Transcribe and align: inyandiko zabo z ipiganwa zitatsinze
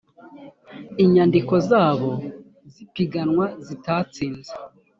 inyandiko 1.03 1.53
zabo 1.69 2.09
z 2.73 2.75
ipiganwa 2.85 3.45
zitatsinze 3.65 4.53